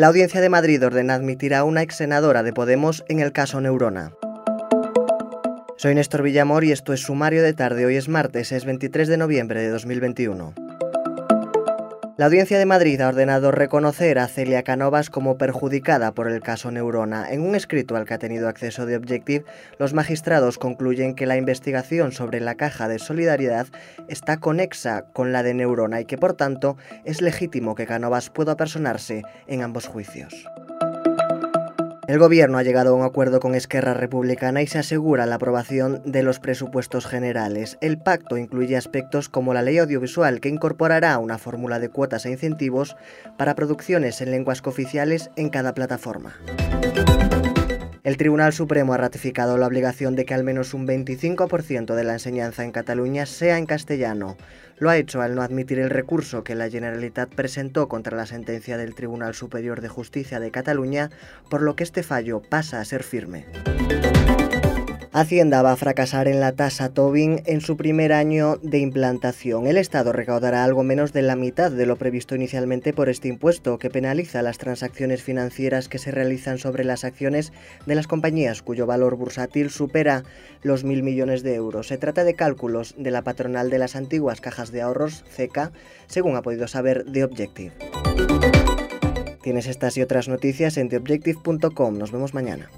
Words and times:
La 0.00 0.06
Audiencia 0.06 0.40
de 0.40 0.48
Madrid 0.48 0.82
ordena 0.82 1.12
admitir 1.12 1.54
a 1.54 1.62
una 1.62 1.82
ex 1.82 1.96
senadora 1.96 2.42
de 2.42 2.54
Podemos 2.54 3.04
en 3.08 3.20
el 3.20 3.32
caso 3.32 3.60
Neurona. 3.60 4.14
Soy 5.76 5.94
Néstor 5.94 6.22
Villamor 6.22 6.64
y 6.64 6.72
esto 6.72 6.94
es 6.94 7.02
Sumario 7.02 7.42
de 7.42 7.52
Tarde. 7.52 7.84
Hoy 7.84 7.96
es 7.96 8.08
martes, 8.08 8.50
es 8.50 8.64
23 8.64 9.08
de 9.08 9.18
noviembre 9.18 9.60
de 9.60 9.68
2021. 9.68 10.54
La 12.20 12.26
Audiencia 12.26 12.58
de 12.58 12.66
Madrid 12.66 13.00
ha 13.00 13.08
ordenado 13.08 13.50
reconocer 13.50 14.18
a 14.18 14.28
Celia 14.28 14.62
Canovas 14.62 15.08
como 15.08 15.38
perjudicada 15.38 16.12
por 16.12 16.28
el 16.30 16.42
caso 16.42 16.70
Neurona. 16.70 17.32
En 17.32 17.40
un 17.40 17.54
escrito 17.54 17.96
al 17.96 18.04
que 18.04 18.12
ha 18.12 18.18
tenido 18.18 18.46
acceso 18.46 18.84
de 18.84 18.94
Objective, 18.94 19.46
los 19.78 19.94
magistrados 19.94 20.58
concluyen 20.58 21.14
que 21.14 21.24
la 21.24 21.38
investigación 21.38 22.12
sobre 22.12 22.40
la 22.40 22.56
caja 22.56 22.88
de 22.88 22.98
solidaridad 22.98 23.68
está 24.08 24.36
conexa 24.36 25.06
con 25.14 25.32
la 25.32 25.42
de 25.42 25.54
Neurona 25.54 26.02
y 26.02 26.04
que 26.04 26.18
por 26.18 26.34
tanto 26.34 26.76
es 27.06 27.22
legítimo 27.22 27.74
que 27.74 27.86
Canovas 27.86 28.28
pueda 28.28 28.54
personarse 28.54 29.22
en 29.46 29.62
ambos 29.62 29.86
juicios. 29.86 30.46
El 32.10 32.18
Gobierno 32.18 32.58
ha 32.58 32.64
llegado 32.64 32.90
a 32.90 32.94
un 32.96 33.04
acuerdo 33.04 33.38
con 33.38 33.54
Esquerra 33.54 33.94
Republicana 33.94 34.62
y 34.62 34.66
se 34.66 34.80
asegura 34.80 35.26
la 35.26 35.36
aprobación 35.36 36.02
de 36.04 36.24
los 36.24 36.40
presupuestos 36.40 37.06
generales. 37.06 37.78
El 37.80 37.98
pacto 37.98 38.36
incluye 38.36 38.76
aspectos 38.76 39.28
como 39.28 39.54
la 39.54 39.62
ley 39.62 39.78
audiovisual, 39.78 40.40
que 40.40 40.48
incorporará 40.48 41.16
una 41.18 41.38
fórmula 41.38 41.78
de 41.78 41.88
cuotas 41.88 42.26
e 42.26 42.32
incentivos 42.32 42.96
para 43.38 43.54
producciones 43.54 44.20
en 44.22 44.32
lenguas 44.32 44.60
cooficiales 44.60 45.30
en 45.36 45.50
cada 45.50 45.72
plataforma. 45.72 46.34
El 48.02 48.16
Tribunal 48.16 48.54
Supremo 48.54 48.94
ha 48.94 48.96
ratificado 48.96 49.58
la 49.58 49.66
obligación 49.66 50.16
de 50.16 50.24
que 50.24 50.32
al 50.32 50.42
menos 50.42 50.72
un 50.72 50.86
25% 50.86 51.94
de 51.94 52.04
la 52.04 52.14
enseñanza 52.14 52.64
en 52.64 52.72
Cataluña 52.72 53.26
sea 53.26 53.58
en 53.58 53.66
castellano. 53.66 54.38
Lo 54.78 54.88
ha 54.88 54.96
hecho 54.96 55.20
al 55.20 55.34
no 55.34 55.42
admitir 55.42 55.78
el 55.78 55.90
recurso 55.90 56.42
que 56.42 56.54
la 56.54 56.70
Generalitat 56.70 57.28
presentó 57.34 57.88
contra 57.88 58.16
la 58.16 58.24
sentencia 58.24 58.78
del 58.78 58.94
Tribunal 58.94 59.34
Superior 59.34 59.82
de 59.82 59.88
Justicia 59.88 60.40
de 60.40 60.50
Cataluña, 60.50 61.10
por 61.50 61.60
lo 61.60 61.76
que 61.76 61.84
este 61.84 62.02
fallo 62.02 62.40
pasa 62.40 62.80
a 62.80 62.86
ser 62.86 63.02
firme. 63.02 63.44
Hacienda 65.12 65.60
va 65.62 65.72
a 65.72 65.76
fracasar 65.76 66.28
en 66.28 66.38
la 66.38 66.52
tasa 66.52 66.90
Tobin 66.90 67.42
en 67.46 67.60
su 67.60 67.76
primer 67.76 68.12
año 68.12 68.58
de 68.62 68.78
implantación. 68.78 69.66
El 69.66 69.76
Estado 69.76 70.12
recaudará 70.12 70.62
algo 70.62 70.84
menos 70.84 71.12
de 71.12 71.22
la 71.22 71.34
mitad 71.34 71.72
de 71.72 71.84
lo 71.84 71.96
previsto 71.96 72.36
inicialmente 72.36 72.92
por 72.92 73.08
este 73.08 73.26
impuesto, 73.26 73.76
que 73.80 73.90
penaliza 73.90 74.40
las 74.42 74.58
transacciones 74.58 75.20
financieras 75.20 75.88
que 75.88 75.98
se 75.98 76.12
realizan 76.12 76.58
sobre 76.58 76.84
las 76.84 77.02
acciones 77.02 77.52
de 77.86 77.96
las 77.96 78.06
compañías 78.06 78.62
cuyo 78.62 78.86
valor 78.86 79.16
bursátil 79.16 79.70
supera 79.70 80.22
los 80.62 80.84
mil 80.84 81.02
millones 81.02 81.42
de 81.42 81.56
euros. 81.56 81.88
Se 81.88 81.98
trata 81.98 82.22
de 82.22 82.36
cálculos 82.36 82.94
de 82.96 83.10
la 83.10 83.22
patronal 83.22 83.68
de 83.68 83.78
las 83.78 83.96
antiguas 83.96 84.40
cajas 84.40 84.70
de 84.70 84.82
ahorros, 84.82 85.24
CECA, 85.28 85.72
según 86.06 86.36
ha 86.36 86.42
podido 86.42 86.68
saber 86.68 87.04
The 87.12 87.24
Objective. 87.24 87.72
Tienes 89.42 89.66
estas 89.66 89.96
y 89.96 90.02
otras 90.02 90.28
noticias 90.28 90.76
en 90.76 90.88
theobjective.com. 90.88 91.98
Nos 91.98 92.12
vemos 92.12 92.32
mañana. 92.32 92.70